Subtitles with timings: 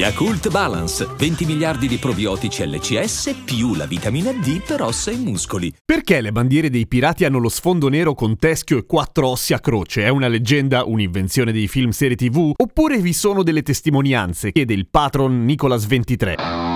[0.00, 5.70] Yakult Balance, 20 miliardi di probiotici LCS più la vitamina D per ossa e muscoli.
[5.84, 9.60] Perché le bandiere dei pirati hanno lo sfondo nero con teschio e quattro ossi a
[9.60, 10.04] croce?
[10.04, 12.50] È una leggenda, un'invenzione dei film serie TV?
[12.56, 14.52] Oppure vi sono delle testimonianze?
[14.52, 16.69] Chiede il patron Nicolas 23.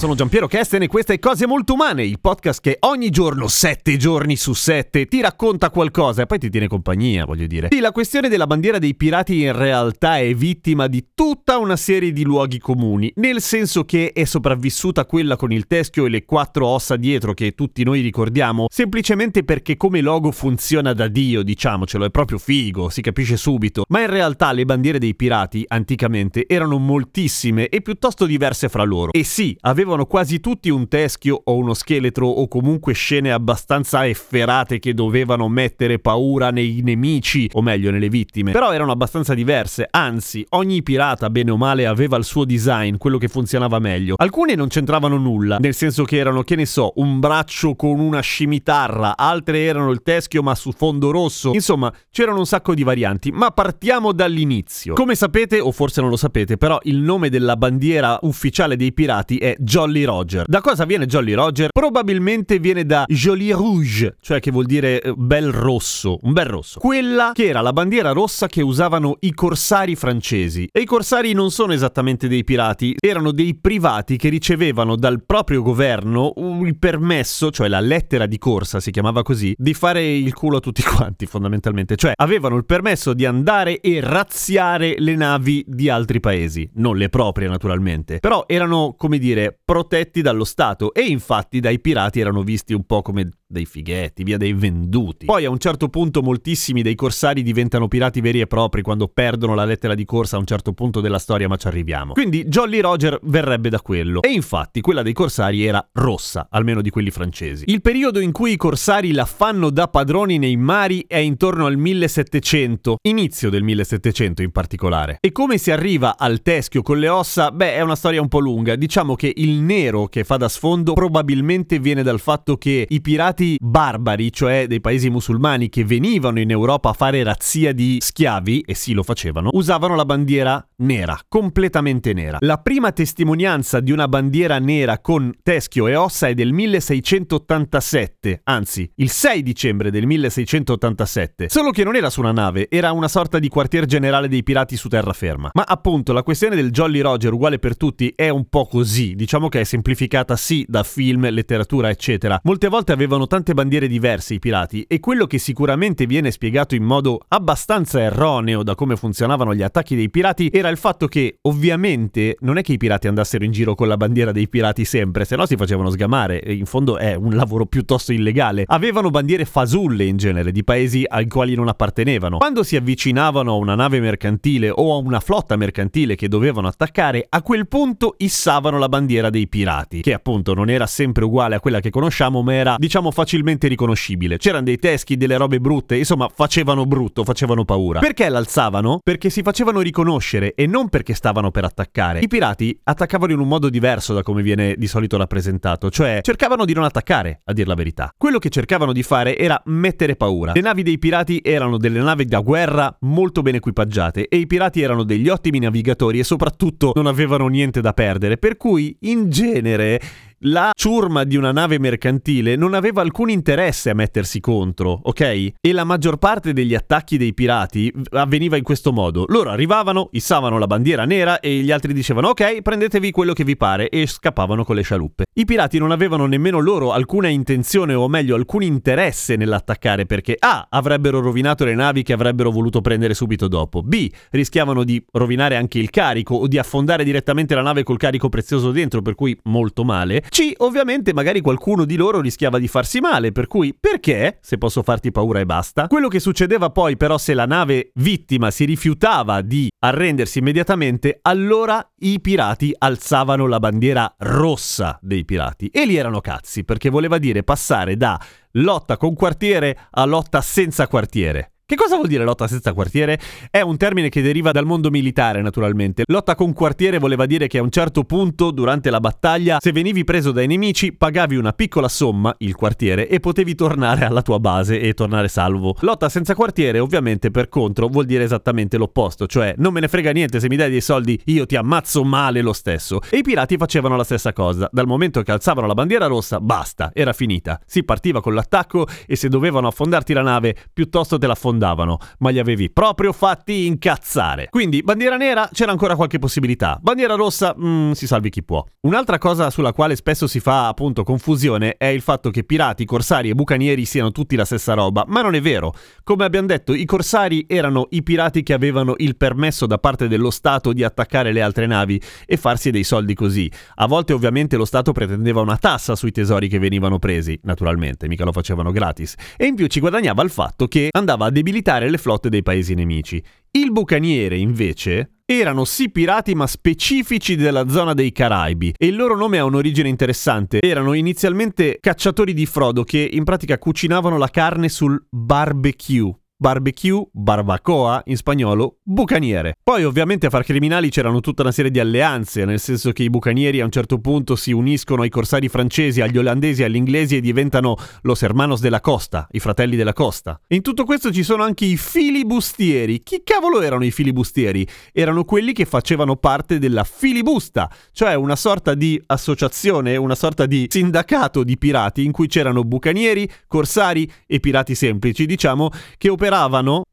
[0.00, 3.98] Sono Giampiero Kesten e questa è Cose Molto Umane, il podcast che ogni giorno, sette
[3.98, 7.68] giorni su sette, ti racconta qualcosa e poi ti tiene compagnia, voglio dire.
[7.70, 12.12] Sì, la questione della bandiera dei pirati in realtà è vittima di tutta una serie
[12.12, 16.66] di luoghi comuni, nel senso che è sopravvissuta quella con il teschio e le quattro
[16.66, 22.10] ossa dietro che tutti noi ricordiamo, semplicemente perché come logo funziona da Dio, diciamocelo, è
[22.10, 23.84] proprio figo, si capisce subito.
[23.88, 29.12] Ma in realtà le bandiere dei pirati, anticamente, erano moltissime e piuttosto diverse fra loro.
[29.12, 34.78] E sì, avevano quasi tutti un teschio o uno scheletro o comunque scene abbastanza efferate
[34.78, 38.52] che dovevano mettere paura nei nemici, o meglio nelle vittime.
[38.52, 43.18] Però erano abbastanza diverse, anzi, ogni pirata bene o male aveva il suo design, quello
[43.18, 44.14] che funzionava meglio.
[44.16, 48.20] Alcune non c'entravano nulla, nel senso che erano, che ne so, un braccio con una
[48.20, 51.52] scimitarra, altre erano il teschio ma su fondo rosso.
[51.52, 54.94] Insomma, c'erano un sacco di varianti, ma partiamo dall'inizio.
[54.94, 59.38] Come sapete, o forse non lo sapete, però il nome della bandiera ufficiale dei pirati
[59.38, 60.44] è Jolly Roger.
[60.46, 61.70] Da cosa viene Jolly Roger?
[61.72, 66.80] Probabilmente viene da Jolly Rouge, cioè che vuol dire eh, bel rosso, un bel rosso.
[66.80, 70.68] Quella che era la bandiera rossa che usavano i corsari francesi.
[70.70, 75.62] E i corsari non sono esattamente dei pirati, erano dei privati che ricevevano dal proprio
[75.62, 80.58] governo il permesso, cioè la lettera di corsa, si chiamava così, di fare il culo
[80.58, 81.96] a tutti quanti fondamentalmente.
[81.96, 87.08] Cioè avevano il permesso di andare e razziare le navi di altri paesi, non le
[87.08, 88.18] proprie naturalmente.
[88.18, 93.02] Però erano, come dire, protetti dallo Stato e infatti dai pirati erano visti un po'
[93.02, 95.26] come dei fighetti, via dei venduti.
[95.26, 99.54] Poi a un certo punto moltissimi dei corsari diventano pirati veri e propri quando perdono
[99.54, 102.12] la lettera di corsa a un certo punto della storia, ma ci arriviamo.
[102.12, 104.22] Quindi Jolly Roger verrebbe da quello.
[104.22, 107.64] E infatti quella dei corsari era rossa, almeno di quelli francesi.
[107.66, 111.76] Il periodo in cui i corsari la fanno da padroni nei mari è intorno al
[111.76, 115.18] 1700, inizio del 1700 in particolare.
[115.20, 117.50] E come si arriva al teschio con le ossa?
[117.50, 118.76] Beh, è una storia un po' lunga.
[118.76, 123.56] Diciamo che il nero che fa da sfondo probabilmente viene dal fatto che i pirati
[123.60, 128.74] barbari, cioè dei paesi musulmani che venivano in Europa a fare razzia di schiavi, e
[128.74, 132.38] sì lo facevano, usavano la bandiera nera, completamente nera.
[132.40, 138.90] La prima testimonianza di una bandiera nera con teschio e ossa è del 1687, anzi
[138.96, 141.48] il 6 dicembre del 1687.
[141.48, 144.76] Solo che non era su una nave, era una sorta di quartier generale dei pirati
[144.76, 145.50] su terraferma.
[145.52, 149.48] Ma appunto la questione del Jolly Roger uguale per tutti è un po' così, diciamo
[149.50, 152.40] che è semplificata sì da film, letteratura eccetera.
[152.44, 156.84] Molte volte avevano tante bandiere diverse i pirati e quello che sicuramente viene spiegato in
[156.84, 162.36] modo abbastanza erroneo da come funzionavano gli attacchi dei pirati era il fatto che ovviamente
[162.40, 165.36] non è che i pirati andassero in giro con la bandiera dei pirati sempre, se
[165.36, 168.64] no si facevano sgamare e in fondo è un lavoro piuttosto illegale.
[168.66, 172.38] Avevano bandiere fasulle in genere di paesi ai quali non appartenevano.
[172.38, 177.26] Quando si avvicinavano a una nave mercantile o a una flotta mercantile che dovevano attaccare,
[177.28, 181.60] a quel punto issavano la bandiera dei pirati, che appunto non era sempre uguale a
[181.60, 184.38] quella che conosciamo, ma era diciamo facilmente riconoscibile.
[184.38, 188.00] C'erano dei teschi, delle robe brutte, insomma facevano brutto, facevano paura.
[188.00, 189.00] Perché l'alzavano?
[189.02, 192.20] Perché si facevano riconoscere e non perché stavano per attaccare.
[192.20, 196.64] I pirati attaccavano in un modo diverso da come viene di solito rappresentato, cioè cercavano
[196.64, 198.12] di non attaccare, a dir la verità.
[198.16, 200.52] Quello che cercavano di fare era mettere paura.
[200.52, 204.80] Le navi dei pirati erano delle navi da guerra molto ben equipaggiate e i pirati
[204.80, 210.00] erano degli ottimi navigatori e soprattutto non avevano niente da perdere, per cui in genere
[210.44, 215.20] la ciurma di una nave mercantile non aveva alcun interesse a mettersi contro, ok?
[215.60, 219.26] E la maggior parte degli attacchi dei pirati avveniva in questo modo.
[219.28, 223.56] Loro arrivavano, issavano la bandiera nera e gli altri dicevano ok, prendetevi quello che vi
[223.56, 225.24] pare e scappavano con le scialuppe.
[225.34, 230.68] I pirati non avevano nemmeno loro alcuna intenzione o meglio alcun interesse nell'attaccare perché A.
[230.70, 234.10] avrebbero rovinato le navi che avrebbero voluto prendere subito dopo, B.
[234.30, 238.70] rischiavano di rovinare anche il carico o di affondare direttamente la nave col carico prezioso
[238.70, 240.52] dentro per cui molto male, C.
[240.58, 245.10] ovviamente magari qualcuno di loro rischiava di farsi male per cui perché, se posso farti
[245.10, 249.68] paura e basta, quello che succedeva poi però se la nave vittima si rifiutava di
[249.80, 256.64] arrendersi immediatamente, allora i pirati alzavano la bandiera rossa dei pirati e lì erano cazzi
[256.64, 258.18] perché voleva dire passare da
[258.52, 261.52] lotta con quartiere a lotta senza quartiere.
[261.70, 263.16] Che cosa vuol dire lotta senza quartiere?
[263.48, 266.02] È un termine che deriva dal mondo militare, naturalmente.
[266.08, 270.02] Lotta con quartiere voleva dire che a un certo punto, durante la battaglia, se venivi
[270.02, 274.80] preso dai nemici, pagavi una piccola somma, il quartiere, e potevi tornare alla tua base
[274.80, 275.76] e tornare salvo.
[275.82, 280.10] Lotta senza quartiere, ovviamente, per contro, vuol dire esattamente l'opposto, cioè non me ne frega
[280.10, 282.98] niente se mi dai dei soldi, io ti ammazzo male lo stesso.
[283.08, 284.68] E i pirati facevano la stessa cosa.
[284.72, 287.60] Dal momento che alzavano la bandiera rossa, basta, era finita.
[287.64, 292.30] Si partiva con l'attacco e se dovevano affondarti la nave, piuttosto te l'affondavano affondavano, ma
[292.30, 294.48] li avevi proprio fatti incazzare.
[294.50, 296.78] Quindi, bandiera nera c'era ancora qualche possibilità.
[296.80, 298.64] Bandiera rossa, mm, si salvi chi può.
[298.82, 303.28] Un'altra cosa sulla quale spesso si fa appunto confusione è il fatto che pirati, corsari
[303.28, 305.74] e bucanieri siano tutti la stessa roba, ma non è vero.
[306.02, 310.30] Come abbiamo detto, i corsari erano i pirati che avevano il permesso da parte dello
[310.30, 313.50] Stato di attaccare le altre navi e farsi dei soldi così.
[313.76, 318.24] A volte ovviamente lo Stato pretendeva una tassa sui tesori che venivano presi, naturalmente, mica
[318.24, 319.14] lo facevano gratis.
[319.36, 322.74] E in più ci guadagnava il fatto che andava a debilitare le flotte dei paesi
[322.74, 323.22] nemici.
[323.50, 329.16] Il bucaniere, invece, erano sì pirati ma specifici della zona dei Caraibi e il loro
[329.16, 330.60] nome ha un'origine interessante.
[330.60, 336.19] Erano inizialmente cacciatori di frodo che in pratica cucinavano la carne sul barbecue.
[336.42, 339.58] Barbecue, barbacoa, in spagnolo, bucaniere.
[339.62, 343.10] Poi ovviamente a far criminali c'erano tutta una serie di alleanze, nel senso che i
[343.10, 347.20] bucanieri a un certo punto si uniscono ai corsari francesi, agli olandesi, agli inglesi e
[347.20, 350.40] diventano los hermanos della costa, i fratelli della costa.
[350.46, 353.02] In tutto questo ci sono anche i filibustieri.
[353.02, 354.66] Chi cavolo erano i filibustieri?
[354.94, 360.68] Erano quelli che facevano parte della filibusta, cioè una sorta di associazione, una sorta di
[360.70, 366.28] sindacato di pirati in cui c'erano bucanieri, corsari e pirati semplici, diciamo, che operavano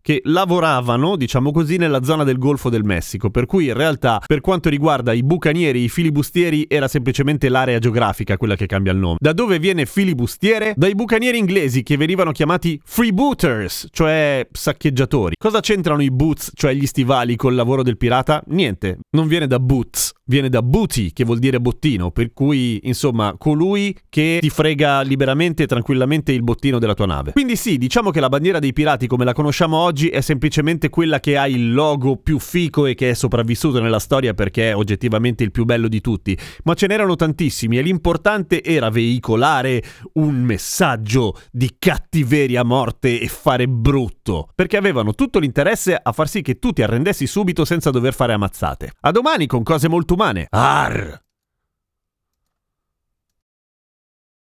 [0.02, 4.42] che lavoravano, diciamo così, nella zona del Golfo del Messico, per cui in realtà per
[4.42, 9.18] quanto riguarda i bucanieri i filibustieri era semplicemente l'area geografica quella che cambia il nome.
[9.20, 10.74] Da dove viene filibustiere?
[10.76, 15.36] Dai bucanieri inglesi che venivano chiamati freebooters, cioè saccheggiatori.
[15.38, 18.42] Cosa c'entrano i boots, cioè gli stivali, col lavoro del pirata?
[18.48, 23.36] Niente, non viene da boots, viene da booty, che vuol dire bottino, per cui, insomma,
[23.38, 27.34] colui che ti frega liberamente e tranquillamente il bottino della tua nave.
[27.34, 31.20] Quindi sì, diciamo che la bandiera dei pirati come la conosciamo oggi è semplicemente quella
[31.20, 35.44] che ha il logo più fico e che è sopravvissuto nella storia perché è oggettivamente
[35.44, 39.84] il più bello di tutti, ma ce n'erano tantissimi e l'importante era veicolare
[40.14, 46.42] un messaggio di cattiveria morte e fare brutto, perché avevano tutto l'interesse a far sì
[46.42, 48.94] che tu ti arrendessi subito senza dover fare ammazzate.
[49.02, 50.48] A domani con cose molto umane.
[50.50, 51.27] Arr!